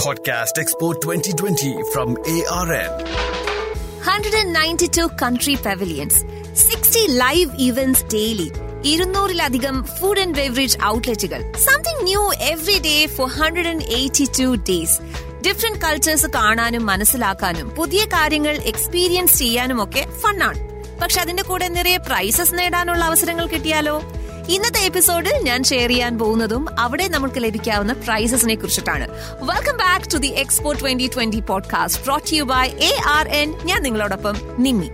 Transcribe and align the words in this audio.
Podcast 0.00 0.56
Expo 0.56 0.88
2020 0.94 1.82
from 1.92 2.10
ARN. 2.26 2.70
192 4.02 5.08
country 5.12 5.56
pavilions, 5.56 6.24
60 6.56 7.02
live 7.16 7.50
events 7.60 8.02
daily, 8.10 8.48
ഇരുന്നൂറിലധികം 8.84 9.76
food 9.96 10.20
and 10.22 10.36
beverage 10.38 10.76
ഔട്ട്ലെറ്റുകൾ 10.90 11.40
something 11.64 12.04
new 12.04 12.22
every 12.50 12.76
day 12.86 12.94
four 13.16 13.28
hundred 13.38 13.70
and 13.72 13.86
eighty 13.98 14.26
two 14.38 14.46
days 14.68 14.96
different 15.46 15.82
cultures 15.84 16.30
കാണാനും 16.38 16.86
മനസ്സിലാക്കാനും 16.90 17.68
പുതിയ 17.78 18.04
കാര്യങ്ങൾ 18.16 18.56
experience 18.72 19.38
ചെയ്യാനും 19.42 19.80
ഒക്കെ 19.84 20.04
ഫണ്ണാണ് 20.22 20.60
പക്ഷെ 21.02 21.20
അതിന്റെ 21.24 21.44
കൂടെ 21.50 21.68
നിറയെ 21.76 22.00
പ്രൈസസ് 22.08 22.56
നേടാനുള്ള 22.60 23.02
അവസരങ്ങൾ 23.10 23.46
കിട്ടിയാലോ? 23.52 23.96
ഇന്നത്തെ 24.50 24.80
എപ്പിസോഡിൽ 24.80 25.32
ഞാൻ 25.42 25.64
ഷെയർ 25.64 25.88
ചെയ്യാൻ 25.88 26.18
പോകുന്നതും 26.18 26.80
അവിടെ 26.80 27.08
നമുക്ക് 27.08 27.34
ലഭിക്കാവുന്ന 27.38 27.92
പ്രൈസസിനെ 27.92 28.54
കുറിച്ചിട്ടാണ്. 28.54 29.08
Welcome 29.40 29.76
back 29.76 30.12
to 30.12 30.16
the 30.16 30.26
Expo 30.26 30.72
twenty 30.72 31.10
twenty 31.14 31.40
podcast 31.40 32.02
brought 32.02 32.34
you 32.34 32.42
by 32.42 32.68
A 32.68 33.00
R 33.08 33.28
N 33.28 33.54
ഞാൻ 33.64 33.82
നിങ്ങളോടൊപ്പം 33.82 34.36
നിമ്മി. 34.58 34.90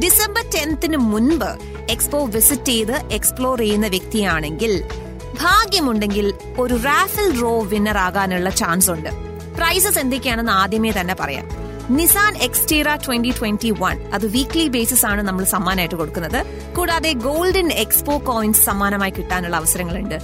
ഡിസംബർ 0.00 0.44
ടെൻത്തിന് 0.54 0.96
മുൻപ് 0.96 1.58
എക്സ്പോ 1.90 2.24
വിസിറ്റ് 2.24 2.64
ചെയ്ത് 2.64 2.92
എക്സ്പ്ലോർ 2.92 3.58
ചെയ്യുന്ന 3.58 3.86
വ്യക്തിയാണെങ്കിൽ 3.86 4.84
ഭാഗ്യമുണ്ടെങ്കിൽ 5.40 6.34
ഒരു 6.58 6.74
റാഫൽ 6.74 7.40
റോ 7.40 7.60
വിന്നർ 7.62 7.98
ആകാനുള്ള 7.98 8.50
ചാൻസ് 8.50 8.90
ഉണ്ട്. 8.90 9.08
പ്രൈസസ് 9.56 9.98
എന്തൊക്കെയാണെന്ന് 9.98 10.52
ആദ്യമേ 10.52 10.90
തന്നെ 10.90 11.16
പറയാം. 11.20 11.65
Nissan 11.90 12.36
Xterra 12.36 12.94
twenty 12.94 13.30
twenty 13.30 13.70
one 13.70 14.00
അത് 14.14 14.26
വീക്ക്ലി 14.26 14.68
ബേസിസ് 14.68 15.06
ആണ് 15.06 15.22
നമ്മൾ 15.22 15.44
സമ്മാനമായിട്ട് 15.44 15.94
കൊടുക്കുന്നത്. 15.94 16.46
കൂടാതെ 16.74 17.12
ഗോൾഡൻ 17.12 17.72
എക്സ്പോ 17.72 18.18
കോയിൻസ് 18.18 18.64
സമ്മാനമായി 18.64 19.10
കിട്ടാനുള്ള 19.10 19.56
അവസരങ്ങളുണ്ട്. 19.56 20.14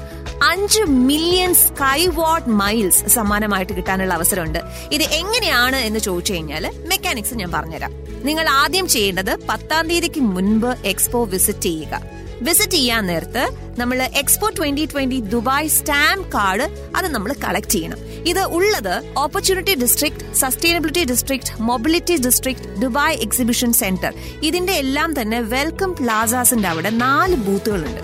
അഞ്ച് 0.43 0.81
മില്യൺ 0.83 1.55
സ്കൈ 1.55 2.07
വാട്ട് 2.07 2.49
മൈൽസ് 2.49 3.07
സമ്മാനമായിട്ട് 3.07 3.73
കിട്ടാനുള്ള 3.73 4.15
അവസരമുണ്ട്. 4.15 4.59
ഇത് 4.93 5.03
എങ്ങനെയാണ് 5.03 5.77
എന്ന് 5.77 5.99
ചോദിച്ചു 5.99 6.33
കഴിഞ്ഞാൽ 6.33 6.73
മെക്കാനിക്സ് 6.89 7.35
ഞാൻ 7.35 7.53
പറഞ്ഞുതരാം. 7.53 8.12
നിങ്ങൾ 8.25 8.49
ആദ്യം 8.49 8.89
ചെയ്യേണ്ടത് 8.89 9.37
പത്താം 9.49 9.89
തീയതിക്ക് 9.89 10.21
മുൻപ് 10.21 10.67
എക്സ്പോ 10.67 11.25
വിസിറ്റ് 11.25 11.61
ചെയ്യുക. 11.61 12.01
വിസിറ്റ് 12.41 12.73
ചെയ്യാൻ 12.73 13.07
നേരത്ത് 13.07 13.51
നമ്മൾ 13.79 14.03
Expo 14.03 14.49
twenty 14.49 14.85
twenty 14.87 15.21
Dubai 15.21 15.67
stamp 15.67 16.33
card 16.33 16.93
അത് 16.97 17.09
നമ്മൾ 17.09 17.33
കളക്ട് 17.33 17.69
ചെയ്യണം. 17.69 17.99
ഇത് 18.27 18.41
ഉള്ളത് 18.41 19.15
opportunity 19.17 19.75
district 19.75 20.35
sustainability 20.35 21.05
district 21.05 21.63
mobility 21.63 22.17
district 22.17 22.81
Dubai 22.81 23.17
exhibition 23.17 23.73
centre. 23.73 24.15
ഇതിന്റെ 24.43 24.73
എല്ലാം 24.73 25.21
തന്നെ 25.21 25.41
വെൽക്കം 25.41 25.93
പ്ലാസാസിന്റെ 25.93 26.69
അവിടെ 26.69 26.91
നാല് 26.91 27.37
ബൂത്തുകളുണ്ട്. 27.37 28.01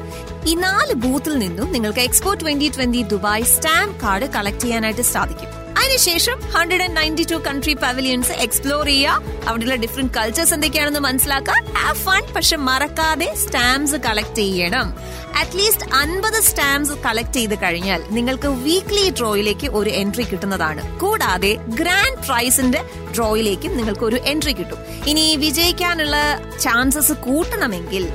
ഈ 0.48 0.54
നാല് 0.54 0.94
ബൂത്തിൽ 0.94 1.38
നിന്നും 1.38 1.72
നിങ്ങൾക്ക് 1.72 1.98
Expo 1.98 2.34
twenty 2.34 2.68
twenty 2.68 3.02
Dubai 3.02 3.42
stamp 3.42 4.00
card 4.00 4.26
collect 4.26 4.60
ചെയ്യാനായിട്ട് 4.60 5.00
സാധിക്കും. 5.00 5.57
അതിനുശേഷം 5.78 6.40
hundred 6.40 6.82
and 6.82 6.96
ninety 6.96 7.24
two 7.30 7.34
country 7.34 7.74
pavilions 7.74 8.32
explore 8.32 8.86
ചെയ്യുക. 8.86 9.22
അവിടെയുള്ള 9.46 9.74
ഡിഫറെന്റ് 9.74 10.14
കൾച്ചേഴ്സ് 10.14 10.54
എന്തൊക്കെയാണെന്ന് 10.54 11.00
മനസ്സിലാക്കുക. 11.00 11.54
ഹാവ് 11.72 11.98
ഫൺ 11.98 12.34
പക്ഷെ 12.36 12.56
മറക്കാതെ 12.56 13.34
സ്റ്റാമ്പ്സ് 13.34 13.94
കളക്ട് 13.94 14.34
ചെയ്യണം. 14.34 14.94
അറ്റ്ലീസ്റ്റ് 15.38 15.94
അൻപത് 15.94 16.40
സ്റ്റാമ്പ്സ് 16.42 16.92
കളക്ട് 16.92 17.32
ചെയ്ത് 17.32 17.54
കഴിഞ്ഞാൽ 17.62 18.02
നിങ്ങൾക്ക് 18.10 18.48
വീക്ക്ലി 18.48 19.10
ഡ്രോയിലേക്ക് 19.10 19.66
ഒരു 19.66 19.90
എൻട്രി 19.90 20.22
കിട്ടുന്നതാണ്. 20.22 20.98
കൂടാതെ 20.98 21.52
ഗ്രാൻഡ് 21.54 22.26
പ്രൈസിന്റെ 22.26 22.82
ഡ്രോയിലേക്കും 23.16 23.76
നിങ്ങൾക്ക് 23.76 24.04
ഒരു 24.04 24.16
എൻട്രി 24.16 24.52
കിട്ടും. 24.52 24.78
ഇനി 25.06 25.36
വിജയിക്കാനുള്ള 25.36 26.16
ചാൻസസ് 26.60 27.12
കൂട്ടണമെങ്കിൽ 27.12 28.06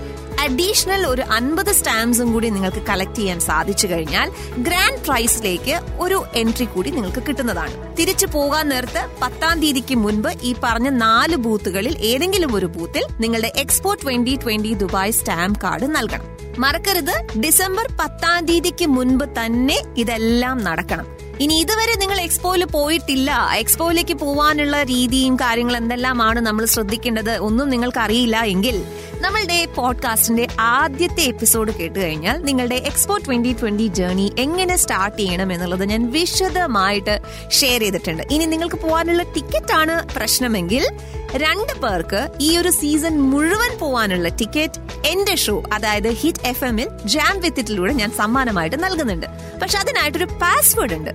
അഡീഷണൽ 0.44 1.08
ഒരു 1.08 1.22
അൻപത് 1.22 1.72
സ്റ്റാമ്പ്സും 1.72 2.34
കൂടി 2.34 2.50
നിങ്ങൾക്ക് 2.50 2.78
കളക്ട് 2.78 3.16
ചെയ്യാൻ 3.16 3.40
സാധിച്ചു 3.40 3.88
കഴിഞ്ഞാൽ 3.88 4.32
ഗ്രാൻഡ് 4.58 5.02
പ്രൈസിലേക്ക് 5.06 5.80
ഒരു 6.00 6.24
എൻട്രി 6.36 6.66
കൂടി 6.66 6.90
നിങ്ങൾക്ക് 6.90 7.24
കിട്ടുന്നതാണ്. 7.28 7.98
തിരിച്ചു 7.98 8.26
പോകാൻ 8.26 8.70
നേരത്ത് 8.70 9.08
പത്താം 9.22 9.62
തീയതിക്ക് 9.62 9.96
മുൻപ് 9.96 10.30
ഈ 10.44 10.56
പറഞ്ഞ 10.64 10.90
നാല് 10.90 11.36
ബൂത്തുകളിൽ 11.36 11.98
ഏതെങ്കിലും 11.98 12.56
ഒരു 12.56 12.66
ബൂത്തിൽ 12.66 13.06
നിങ്ങളുടെ 13.20 13.54
Expo 13.56 13.94
twenty 13.94 14.36
twenty 14.36 14.74
Dubai 14.74 15.12
stamp 15.12 15.62
card 15.62 15.96
നൽകണം. 15.96 16.28
മറക്കരുത് 16.60 17.40
ഡിസംബർ 17.40 17.88
പത്താം 18.00 18.46
തീയതിക്ക് 18.46 18.86
മുൻപ് 18.88 19.26
തന്നെ 19.26 19.82
ഇതെല്ലാം 19.98 20.64
നടക്കണം. 20.64 21.06
ഇനി 21.42 21.54
ഇതുവരെ 21.54 21.96
നിങ്ങൾ 21.96 22.20
എക്സ്പോയിൽ 22.22 22.66
പോയിട്ടില്ല. 22.66 23.50
എക്സ്പോയിലേക്ക് 23.54 24.14
പോവാനുള്ള 24.14 24.84
രീതിയും 24.84 25.36
കാര്യങ്ങൾ 25.36 25.78
എന്തെല്ലാമാണ് 25.78 26.40
നമ്മൾ 26.40 26.66
ശ്രദ്ധിക്കേണ്ടത് 26.66 27.32
ഒന്നും 27.38 27.70
നിങ്ങൾക്ക് 27.70 28.00
അറിയില്ല 28.00 28.38
എങ്കിൽ 28.42 28.78
നമ്മളുടെ 29.24 29.66
പോഡ്കാസ്റ്റിന്റെ 29.66 30.48
ആദ്യത്തെ 30.60 31.22
എപ്പിസോഡ് 31.22 31.74
കേട്ട് 31.74 32.00
കഴിഞ്ഞാൽ 32.00 32.38
നിങ്ങളുടെ 32.44 32.76
എക്സ്പോ 32.76 33.18
ട്വന്റി 33.18 33.54
ട്വന്റി 33.54 33.88
ജേർണി 33.88 34.34
എങ്ങനെ 34.40 34.76
സ്റ്റാർട്ട് 34.78 35.18
ചെയ്യണം 35.18 35.54
എന്നുള്ളത് 35.54 35.86
ഞാൻ 35.86 36.12
വിശദമായിട്ട് 36.12 37.20
ഷെയർ 37.52 37.82
ചെയ്തിട്ടുണ്ട്. 37.82 38.24
ഇനി 38.32 38.46
നിങ്ങൾക്ക് 38.46 38.76
പോകാനുള്ള 38.76 39.24
ടിക്കറ്റ് 39.24 39.74
ആണ് 39.74 40.16
പ്രശ്നമെങ്കിൽ 40.16 40.88
രണ്ട് 41.36 41.80
പേർക്ക് 41.80 42.30
ഈ 42.42 42.58
ഒരു 42.58 42.70
സീസൺ 42.70 43.22
മുഴുവൻ 43.22 43.80
പോവാനുള്ള 43.80 44.28
ടിക്കറ്റ് 44.28 45.08
എന്റെ 45.08 45.36
ഷോ 45.36 45.64
അതായത് 45.74 46.10
ഹിറ്റ് 46.10 46.48
എഫ് 46.48 46.66
എമ്മിൽ 46.66 46.90
ജാം 47.06 47.40
വിത്തിറ്റിലൂടെ 47.40 47.94
ഞാൻ 47.94 48.12
സമ്മാനമായിട്ട് 48.12 48.84
നൽകുന്നുണ്ട്. 48.84 49.26
പക്ഷെ 49.62 49.78
അതിനായിട്ടൊരു 49.78 50.26
പാസ്വേഡ് 50.26 50.94
ഉണ്ട്. 50.94 51.10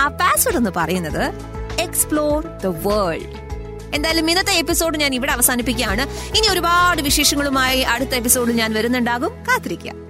ആ 0.00 0.08
പാസ്വേഡ് 0.08 0.56
എന്ന് 0.56 0.70
പറയുന്നത് 0.76 1.54
എക്സ്പ്ലോർ 1.80 2.46
ദ 2.46 2.66
വേൾഡ് 2.66 3.43
എന്തായാലും 3.94 4.30
ഇന്നത്തെ 4.30 4.52
എപ്പിസോഡ് 4.52 4.98
ഞാൻ 4.98 5.14
ഇവിടെ 5.14 5.32
അവസാനിപ്പിക്കുകയാണ്. 5.32 6.02
ഇനി 6.36 6.48
ഒരുപാട് 6.52 7.02
വിശേഷങ്ങളുമായി 7.02 7.80
അടുത്ത 7.80 8.14
എപ്പിസോഡിൽ 8.14 8.52
ഞാൻ 8.52 8.72
വരുന്നുണ്ടാകും. 8.74 9.30
കാത്തിരിക്കുക. 9.48 10.03